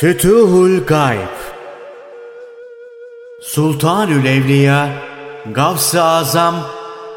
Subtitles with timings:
[0.00, 1.36] Fütuhul Gayb
[3.42, 4.88] Sultanül Evliya
[5.52, 6.54] Gavs-ı Azam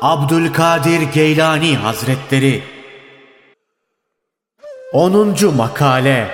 [0.02, 2.64] Abdülkadir Geylani Hazretleri
[4.94, 5.36] 10.
[5.58, 6.28] Makale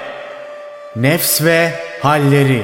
[0.96, 2.64] Nefs ve Halleri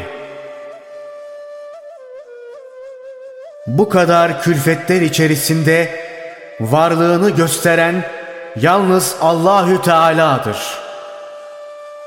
[3.68, 6.00] Bu kadar külfetler içerisinde
[6.60, 8.04] varlığını gösteren
[8.56, 10.58] yalnız Allahü Teala'dır.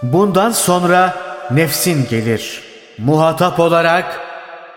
[0.02, 2.62] Bundan sonra nefsin gelir.
[2.98, 4.20] Muhatap olarak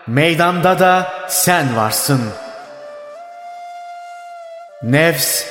[0.06, 2.20] meydanda da sen varsın.
[4.82, 5.44] Nefs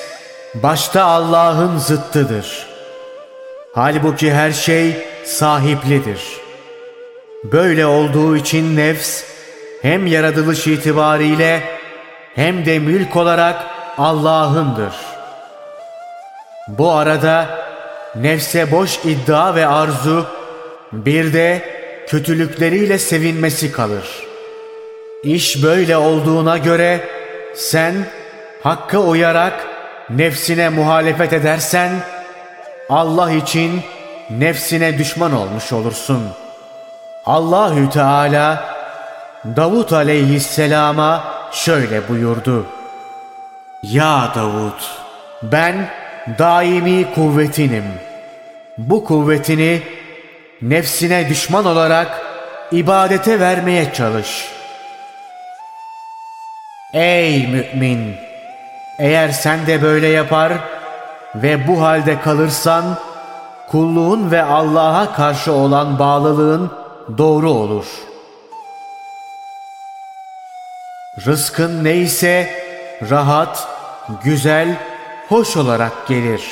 [0.53, 2.67] başta Allah'ın zıttıdır.
[3.75, 6.21] Halbuki her şey sahiplidir.
[7.43, 9.23] Böyle olduğu için nefs
[9.81, 11.63] hem yaratılış itibariyle
[12.35, 13.65] hem de mülk olarak
[13.97, 14.93] Allah'ındır.
[16.67, 17.45] Bu arada
[18.15, 20.27] nefse boş iddia ve arzu
[20.93, 21.61] bir de
[22.07, 24.05] kötülükleriyle sevinmesi kalır.
[25.23, 26.99] İş böyle olduğuna göre
[27.55, 27.93] sen
[28.63, 29.67] hakka uyarak
[30.09, 31.91] nefsine muhalefet edersen
[32.89, 33.81] Allah için
[34.29, 36.21] nefsine düşman olmuş olursun.
[37.25, 38.75] Allahü Teala
[39.55, 42.65] Davut aleyhisselama şöyle buyurdu.
[43.83, 44.91] Ya Davut,
[45.43, 45.89] ben
[46.39, 47.83] daimi kuvvetinim.
[48.77, 49.81] Bu kuvvetini
[50.61, 52.21] nefsine düşman olarak
[52.71, 54.51] ibadete vermeye çalış.
[56.93, 58.15] Ey mümin!
[58.99, 60.53] Eğer sen de böyle yapar
[61.35, 62.97] ve bu halde kalırsan,
[63.71, 66.71] kulluğun ve Allah'a karşı olan bağlılığın
[67.17, 67.85] doğru olur.
[71.25, 72.49] Rızkın neyse
[73.09, 73.67] rahat,
[74.23, 74.77] güzel,
[75.29, 76.43] hoş olarak gelir.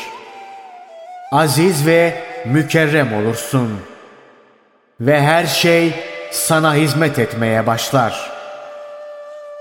[1.32, 3.80] Aziz ve mükerrem olursun.
[5.02, 5.94] Ve her şey
[6.32, 8.32] sana hizmet etmeye başlar.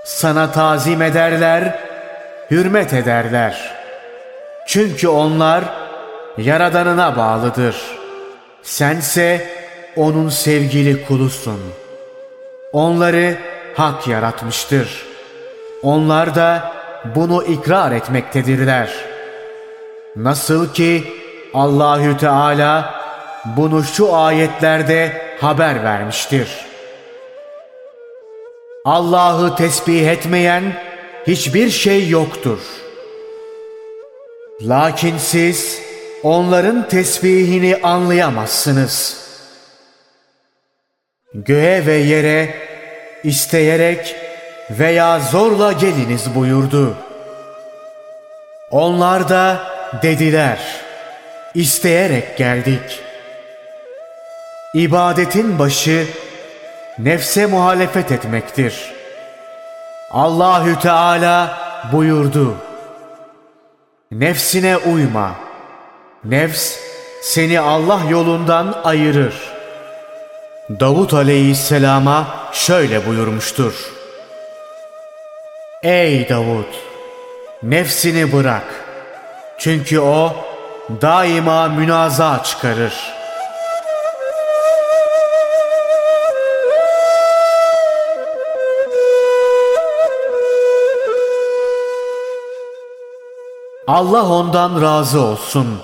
[0.05, 1.79] Sana tazim ederler,
[2.51, 3.75] hürmet ederler.
[4.67, 5.63] Çünkü onlar
[6.37, 7.75] Yaradanına bağlıdır.
[8.63, 9.47] Sense
[9.95, 11.59] onun sevgili kulusun.
[12.73, 13.35] Onları
[13.75, 15.05] hak yaratmıştır.
[15.83, 16.71] Onlar da
[17.15, 18.89] bunu ikrar etmektedirler.
[20.15, 21.03] Nasıl ki
[21.53, 22.93] Allahü Teala
[23.45, 26.49] bunu şu ayetlerde haber vermiştir.
[28.85, 30.63] Allah'ı tesbih etmeyen
[31.27, 32.59] hiçbir şey yoktur.
[34.61, 35.81] Lakin siz
[36.23, 39.17] onların tesbihini anlayamazsınız.
[41.33, 42.55] Göğe ve yere
[43.23, 44.15] isteyerek
[44.69, 46.95] veya zorla geliniz buyurdu.
[48.71, 49.59] Onlar da
[50.01, 50.59] dediler,
[51.55, 53.08] isteyerek geldik.
[54.73, 56.07] İbadetin başı
[56.99, 58.93] nefse muhalefet etmektir.
[60.11, 61.57] Allahü Teala
[61.91, 62.55] buyurdu.
[64.11, 65.35] Nefsine uyma.
[66.23, 66.77] Nefs
[67.21, 69.35] seni Allah yolundan ayırır.
[70.79, 73.73] Davut aleyhisselama şöyle buyurmuştur.
[75.83, 76.75] Ey Davut!
[77.63, 78.85] Nefsini bırak.
[79.57, 80.35] Çünkü o
[81.01, 83.18] daima münaza çıkarır.
[93.89, 95.79] Allah ondan razı olsun.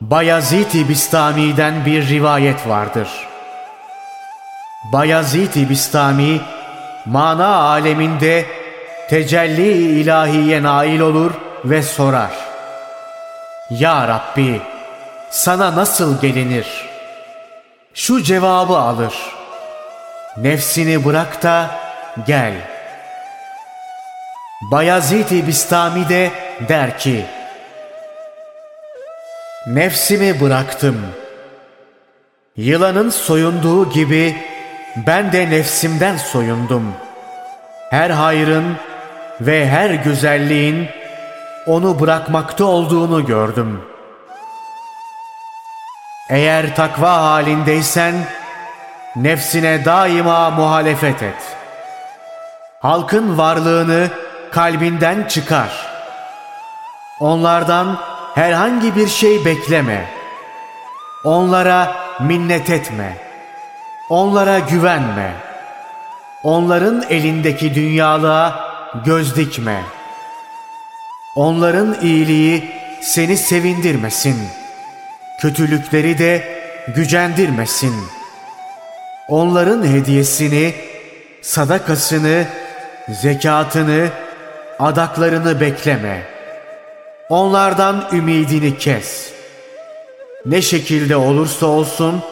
[0.00, 3.08] Bayezid-i Bistami'den bir rivayet vardır.
[4.92, 6.40] Bayezid-i Bistami,
[7.06, 8.46] mana aleminde
[9.10, 11.30] tecelli ilahiye nail olur
[11.64, 12.30] ve sorar.
[13.70, 14.60] Ya Rabbi,
[15.30, 16.66] sana nasıl gelinir?
[17.94, 19.14] Şu cevabı alır.
[20.36, 21.70] Nefsini bırak da
[22.26, 22.54] gel.
[24.70, 27.26] Bayezid-i Bistami de der ki,
[29.66, 30.96] Nefsimi bıraktım.
[32.56, 34.36] Yılanın soyunduğu gibi
[35.06, 36.94] ben de nefsimden soyundum.
[37.90, 38.76] Her hayrın
[39.40, 40.88] ve her güzelliğin
[41.66, 43.80] onu bırakmakta olduğunu gördüm.
[46.30, 48.14] Eğer takva halindeysen
[49.16, 51.56] nefsine daima muhalefet et.
[52.80, 54.08] Halkın varlığını
[54.50, 55.83] kalbinden çıkar.
[57.20, 58.00] Onlardan
[58.34, 60.10] herhangi bir şey bekleme.
[61.24, 63.16] Onlara minnet etme.
[64.10, 65.32] Onlara güvenme.
[66.42, 68.74] Onların elindeki dünyalığa
[69.04, 69.82] göz dikme.
[71.36, 72.70] Onların iyiliği
[73.00, 74.48] seni sevindirmesin.
[75.40, 76.62] Kötülükleri de
[76.96, 77.94] gücendirmesin.
[79.28, 80.74] onların hediyesini,
[81.42, 82.46] sadakasını,
[83.08, 84.08] zekatını,
[84.78, 86.33] adaklarını bekleme.
[87.28, 89.32] Onlardan ümidini kes.
[90.46, 92.22] Ne şekilde olursa olsun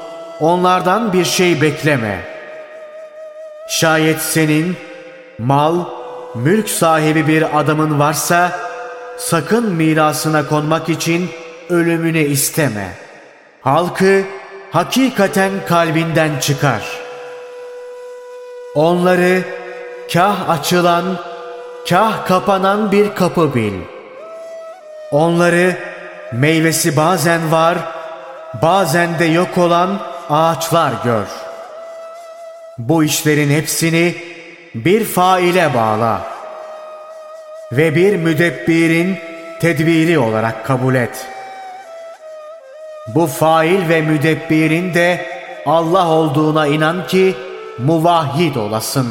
[0.41, 2.21] onlardan bir şey bekleme.
[3.69, 4.77] Şayet senin
[5.39, 5.85] mal,
[6.35, 8.53] mülk sahibi bir adamın varsa
[9.19, 11.31] sakın mirasına konmak için
[11.71, 12.95] ölümünü isteme.
[13.61, 14.23] Halkı
[14.71, 16.83] hakikaten kalbinden çıkar.
[18.75, 19.43] Onları
[20.13, 21.05] kah açılan,
[21.89, 23.73] kah kapanan bir kapı bil.
[25.13, 25.77] Onları
[26.33, 27.79] meyvesi bazen var,
[28.63, 29.99] bazen de yok olan
[30.31, 31.27] ağaçlar gör.
[32.79, 34.15] Bu işlerin hepsini
[34.75, 36.23] bir faile bağla
[37.73, 39.19] ve bir müdebbirin
[39.61, 41.27] tedbiri olarak kabul et.
[43.15, 45.27] Bu fail ve müdebbirin de
[45.67, 47.37] Allah olduğuna inan ki
[47.79, 49.09] muvahhid olasın.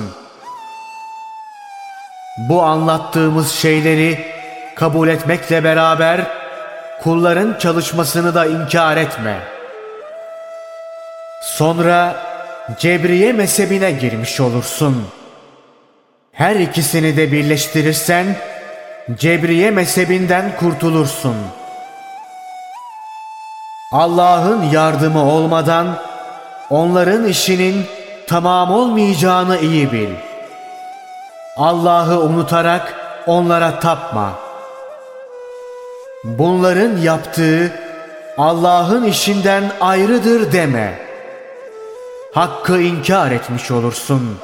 [2.50, 4.41] Bu anlattığımız şeyleri
[4.76, 6.22] kabul etmekle beraber
[7.04, 9.40] kulların çalışmasını da inkar etme.
[11.44, 12.16] Sonra
[12.78, 15.08] Cebriye mezhebine girmiş olursun.
[16.32, 18.36] Her ikisini de birleştirirsen
[19.18, 21.36] Cebriye mezhebinden kurtulursun.
[23.92, 25.96] Allah'ın yardımı olmadan
[26.70, 27.86] onların işinin
[28.28, 30.10] tamam olmayacağını iyi bil.
[31.58, 32.94] Allah'ı unutarak
[33.28, 34.51] onlara tapma.
[36.24, 37.72] Bunların yaptığı
[38.38, 41.00] Allah'ın işinden ayrıdır deme.
[42.34, 44.40] Hakkı inkar etmiş olursun.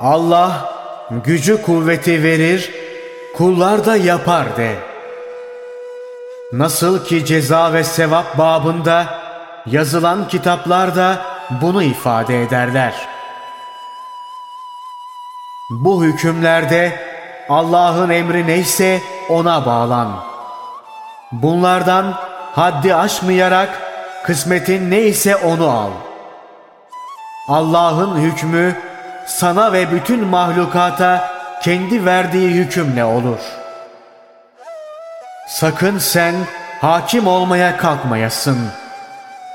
[0.00, 0.74] Allah
[1.10, 2.70] gücü kuvveti verir,
[3.36, 4.74] kullar da yapar de.
[6.52, 9.06] Nasıl ki ceza ve sevap babında
[9.66, 11.22] yazılan kitaplarda
[11.62, 12.94] bunu ifade ederler.
[15.70, 17.07] Bu hükümlerde
[17.48, 20.08] Allah'ın emri neyse ona bağlan.
[21.32, 22.14] Bunlardan
[22.54, 23.68] haddi aşmayarak
[24.24, 25.90] kısmetin neyse onu al.
[27.48, 28.76] Allah'ın hükmü
[29.26, 31.30] sana ve bütün mahlukata
[31.62, 33.38] kendi verdiği hükümle olur.
[35.48, 36.34] Sakın sen
[36.80, 38.58] hakim olmaya kalkmayasın.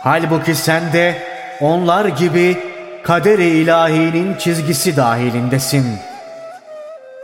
[0.04, 1.24] Halbuki sen de
[1.62, 2.58] onlar gibi
[3.04, 6.00] kader-i ilahinin çizgisi dahilindesin.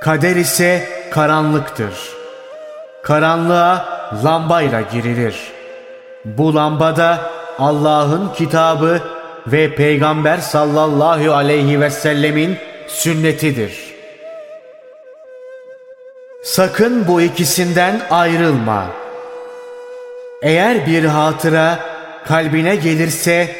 [0.01, 1.93] Kader ise karanlıktır.
[3.03, 3.85] Karanlığa
[4.23, 5.35] lambayla girilir.
[6.25, 9.01] Bu lambada Allah'ın kitabı
[9.47, 12.57] ve Peygamber sallallahu aleyhi ve sellemin
[12.87, 13.73] sünnetidir.
[16.43, 18.85] Sakın bu ikisinden ayrılma.
[20.41, 21.79] Eğer bir hatıra
[22.27, 23.55] kalbine gelirse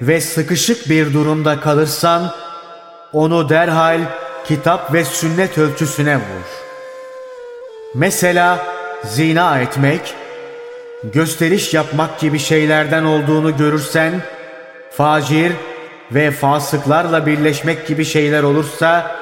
[0.00, 2.30] ve sıkışık bir durumda kalırsan,
[3.12, 4.00] onu derhal
[4.44, 6.46] kitap ve sünnet ölçüsüne vur.
[7.94, 8.58] Mesela
[9.04, 10.14] zina etmek,
[11.04, 14.12] gösteriş yapmak gibi şeylerden olduğunu görürsen,
[14.90, 15.52] facir
[16.10, 19.16] ve fasıklarla birleşmek gibi şeyler olursa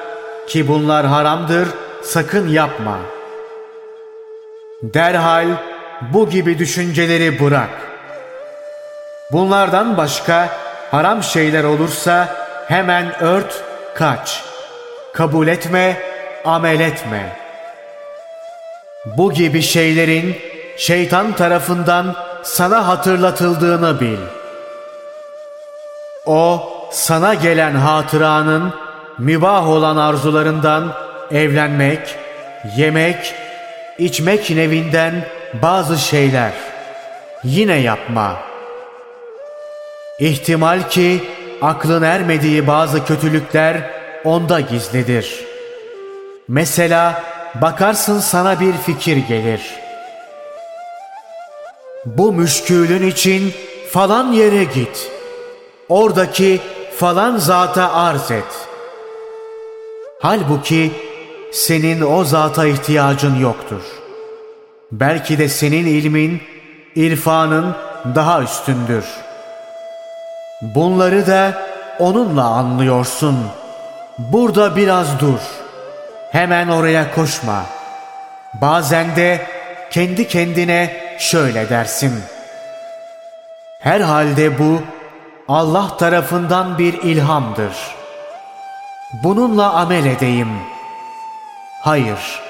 [0.47, 1.67] ki bunlar haramdır
[2.03, 2.97] sakın yapma.
[4.83, 5.47] Derhal
[6.13, 7.69] bu gibi düşünceleri bırak.
[9.31, 10.49] Bunlardan başka
[10.91, 12.35] haram şeyler olursa
[12.67, 13.63] hemen ört,
[13.95, 14.52] kaç.
[15.13, 15.97] Kabul etme,
[16.45, 17.35] amel etme.
[19.05, 20.37] Bu gibi şeylerin
[20.77, 24.43] şeytan tarafından sana hatırlatıldığını bil.''
[26.25, 28.73] O sana gelen hatıranın
[29.17, 30.93] mübah olan arzularından
[31.31, 32.15] evlenmek,
[32.77, 33.35] yemek,
[33.97, 35.13] içmek nevinden
[35.61, 36.51] bazı şeyler.
[37.43, 38.37] Yine yapma.
[40.19, 41.23] İhtimal ki
[41.61, 45.45] aklın ermediği bazı kötülükler onda gizlidir.
[46.47, 47.23] Mesela
[47.61, 49.61] bakarsın sana bir fikir gelir.
[52.05, 53.53] Bu müşkülün için
[53.91, 55.13] falan yere git.''
[55.89, 56.61] oradaki
[56.97, 58.67] falan zata arz et.
[60.21, 60.91] Halbuki
[61.51, 63.81] senin o zata ihtiyacın yoktur.
[64.91, 66.41] Belki de senin ilmin,
[66.95, 67.75] irfanın
[68.15, 69.05] daha üstündür.
[70.61, 71.61] Bunları da
[71.99, 73.37] onunla anlıyorsun.
[74.17, 75.39] Burada biraz dur.
[76.31, 77.65] Hemen oraya koşma.
[78.53, 79.47] Bazen de
[79.91, 82.23] kendi kendine şöyle dersin.
[83.79, 84.81] Herhalde bu
[85.47, 87.73] Allah tarafından bir ilhamdır.
[89.23, 90.49] Bununla amel edeyim.
[91.81, 92.41] Hayır,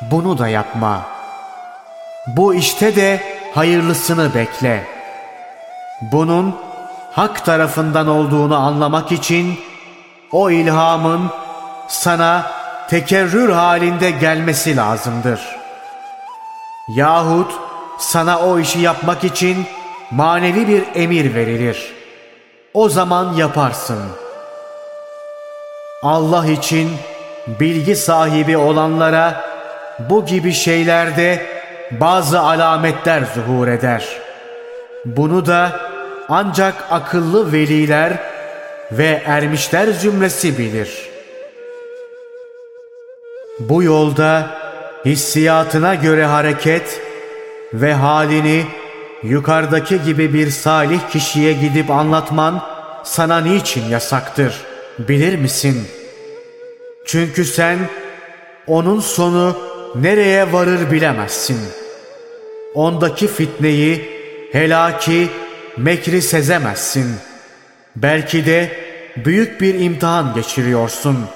[0.00, 1.00] bunu da yapma.
[2.26, 3.20] Bu işte de
[3.54, 4.84] hayırlısını bekle.
[6.00, 6.56] Bunun
[7.12, 9.58] hak tarafından olduğunu anlamak için
[10.34, 11.30] o ilhamın
[11.88, 12.46] sana
[12.90, 15.40] tekerrür halinde gelmesi lazımdır.
[16.88, 17.52] Yahut
[17.98, 19.66] sana o işi yapmak için
[20.10, 21.94] manevi bir emir verilir.
[22.74, 23.98] O zaman yaparsın.
[26.02, 26.90] Allah için
[27.46, 29.44] bilgi sahibi olanlara
[29.98, 31.46] bu gibi şeylerde
[31.90, 34.08] bazı alametler zuhur eder.
[35.04, 35.80] Bunu da
[36.28, 38.33] ancak akıllı veliler
[38.92, 41.08] ve ermişler zümresi bilir.
[43.60, 44.50] Bu yolda
[45.04, 47.00] hissiyatına göre hareket
[47.74, 48.66] ve halini
[49.22, 52.62] yukarıdaki gibi bir salih kişiye gidip anlatman
[53.04, 54.54] sana niçin yasaktır
[54.98, 55.84] bilir misin?
[57.04, 57.78] Çünkü sen
[58.66, 59.56] onun sonu
[59.94, 61.58] nereye varır bilemezsin.
[62.74, 64.10] Ondaki fitneyi,
[64.52, 65.28] helaki,
[65.76, 67.06] mekri sezemezsin.
[67.96, 68.70] Belki de
[69.16, 71.26] büyük bir imtihan geçiriyorsun.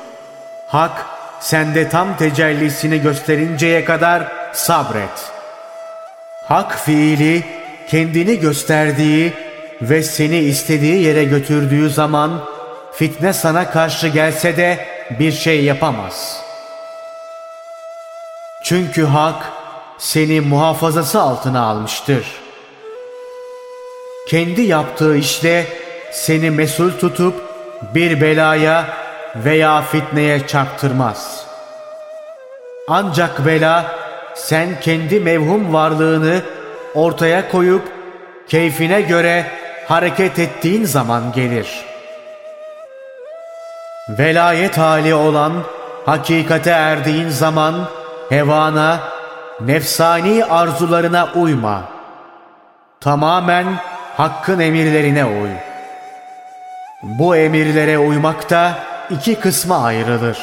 [0.66, 1.06] Hak
[1.40, 5.32] sende tam tecellisini gösterinceye kadar sabret.
[6.44, 7.44] Hak fiili
[7.90, 9.32] kendini gösterdiği
[9.82, 12.44] ve seni istediği yere götürdüğü zaman
[12.92, 14.86] fitne sana karşı gelse de
[15.18, 16.42] bir şey yapamaz.
[18.64, 19.52] Çünkü hak
[19.98, 22.26] seni muhafazası altına almıştır.
[24.28, 25.66] Kendi yaptığı işte
[26.10, 27.34] seni mesul tutup
[27.94, 28.84] bir belaya
[29.36, 31.46] veya fitneye çarptırmaz.
[32.88, 33.84] Ancak bela
[34.34, 36.42] sen kendi mevhum varlığını
[36.94, 37.82] ortaya koyup
[38.48, 39.46] keyfine göre
[39.88, 41.84] hareket ettiğin zaman gelir.
[44.08, 45.52] Velayet hali olan
[46.06, 47.74] hakikate erdiğin zaman
[48.28, 49.00] hevana,
[49.60, 51.82] nefsani arzularına uyma.
[53.00, 53.66] Tamamen
[54.16, 55.67] hakkın emirlerine uy.
[57.02, 58.78] Bu emirlere uymak da
[59.10, 60.38] iki kısma ayrılır.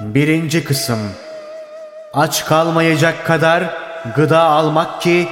[0.00, 0.98] Birinci kısım,
[2.12, 3.64] aç kalmayacak kadar
[4.16, 5.28] gıda almak ki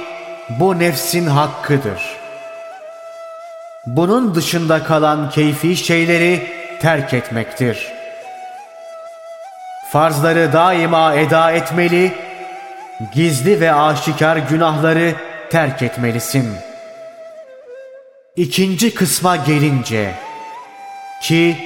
[0.49, 2.01] bu nefsin hakkıdır.
[3.85, 6.47] Bunun dışında kalan keyfi şeyleri
[6.81, 7.93] terk etmektir.
[9.91, 12.13] Farzları daima eda etmeli,
[13.13, 15.15] gizli ve aşikar günahları
[15.51, 16.72] terk etmelisin.
[18.35, 20.15] İkinci kısma gelince
[21.21, 21.57] ki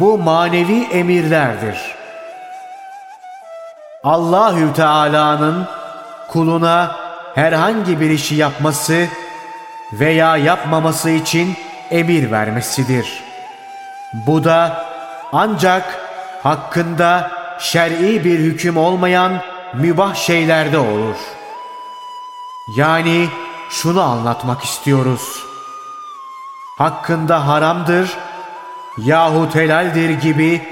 [0.00, 1.78] bu manevi emirlerdir.
[4.04, 5.66] Allahü Teala'nın
[6.28, 6.96] kuluna
[7.34, 9.06] herhangi bir işi yapması
[9.92, 11.56] veya yapmaması için
[11.90, 13.22] emir vermesidir.
[14.26, 14.86] Bu da
[15.32, 16.00] ancak
[16.42, 19.32] hakkında şer'i bir hüküm olmayan
[19.74, 21.16] mübah şeylerde olur.
[22.76, 23.28] Yani
[23.70, 25.49] şunu anlatmak istiyoruz.
[26.80, 28.10] Hakkında haramdır
[28.98, 30.62] yahut helaldir gibi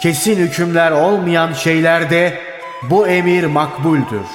[0.00, 2.38] kesin hükümler olmayan şeylerde
[2.82, 4.26] bu emir makbuldür.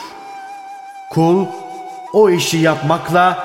[1.09, 1.45] Kul
[2.13, 3.37] o işi yapmakla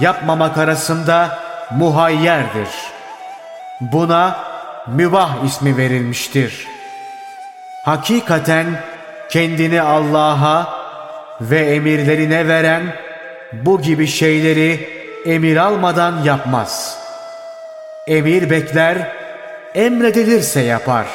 [0.00, 1.38] yapmamak arasında
[1.70, 2.68] muhayyerdir.
[3.80, 4.38] Buna
[4.86, 6.66] mübah ismi verilmiştir.
[7.84, 8.66] Hakikaten
[9.30, 10.68] kendini Allah'a
[11.40, 12.82] ve emirlerine veren
[13.52, 16.99] bu gibi şeyleri emir almadan yapmaz.
[18.10, 19.16] Emir bekler,
[19.74, 21.06] emredilirse yapar.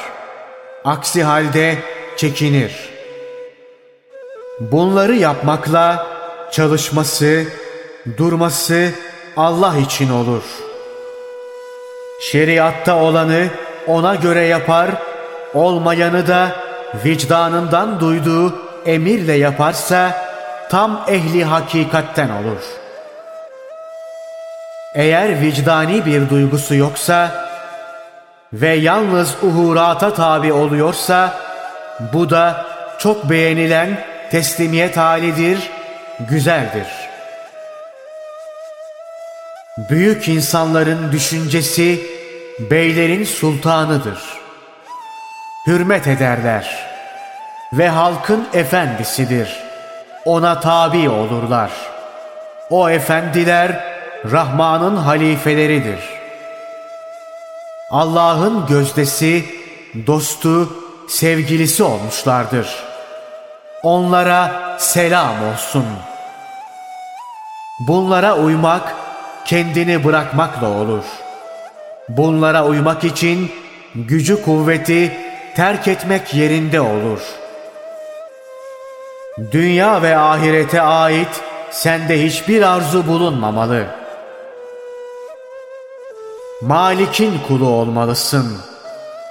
[0.85, 1.75] Aksi halde
[2.17, 2.89] çekinir.
[4.59, 6.07] Bunları yapmakla
[6.51, 7.43] çalışması,
[8.17, 8.89] durması
[9.37, 10.43] Allah için olur.
[12.21, 13.47] Şeriatta olanı
[13.87, 14.89] ona göre yapar,
[15.53, 16.55] olmayanı da
[17.05, 20.27] vicdanından duyduğu emirle yaparsa
[20.69, 22.84] tam ehli hakikatten olur.
[24.95, 27.31] Eğer vicdani bir duygusu yoksa
[28.53, 31.33] ve yalnız uhurata tabi oluyorsa
[32.13, 32.65] bu da
[32.99, 33.97] çok beğenilen
[34.31, 35.69] teslimiyet halidir,
[36.19, 36.87] güzeldir.
[39.89, 41.99] Büyük insanların düşüncesi
[42.71, 44.19] beylerin sultanıdır.
[45.67, 46.87] Hürmet ederler
[47.73, 49.59] ve halkın efendisidir.
[50.25, 51.71] Ona tabi olurlar.
[52.69, 53.94] O efendiler
[54.31, 55.99] Rahman'ın halifeleridir.
[57.91, 59.45] Allah'ın gözdesi,
[60.07, 60.69] dostu,
[61.07, 62.83] sevgilisi olmuşlardır.
[63.83, 65.85] Onlara selam olsun.
[67.87, 68.95] Bunlara uymak,
[69.45, 71.03] kendini bırakmakla olur.
[72.09, 73.51] Bunlara uymak için
[73.95, 75.17] gücü kuvveti
[75.55, 77.45] terk etmek yerinde olur.''
[79.51, 84.04] Dünya ve ahirete ait sende hiçbir arzu bulunmamalı.
[86.61, 88.57] Malik'in kulu olmalısın.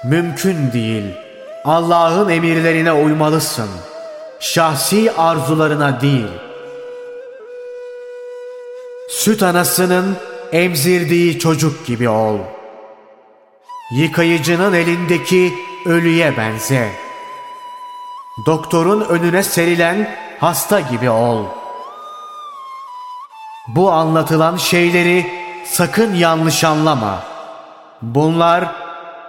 [0.03, 1.03] Mümkün değil.
[1.65, 3.69] Allah'ın emirlerine uymalısın.
[4.39, 6.27] Şahsi arzularına değil.
[9.09, 10.17] Süt anasının
[10.51, 12.37] emzirdiği çocuk gibi ol.
[13.97, 15.53] Yıkayıcının elindeki
[15.85, 16.89] ölüye benze.
[18.45, 21.45] Doktorun önüne serilen hasta gibi ol.
[23.67, 27.23] Bu anlatılan şeyleri sakın yanlış anlama.
[28.01, 28.65] Bunlar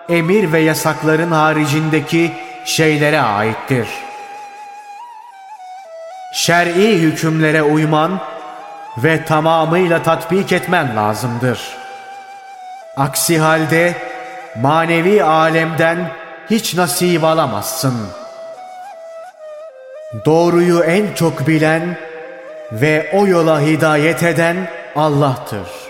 [0.08, 2.32] emir ve yasakların haricindeki
[2.64, 3.88] şeylere aittir.
[6.32, 8.20] Şer'i hükümlere uyman
[8.98, 11.60] ve tamamıyla tatbik etmen lazımdır.
[12.96, 13.94] Aksi halde
[14.62, 16.10] manevi alemden
[16.50, 17.94] hiç nasip alamazsın.
[20.24, 21.96] Doğruyu en çok bilen
[22.72, 24.56] ve o yola hidayet eden
[24.96, 25.85] Allah'tır.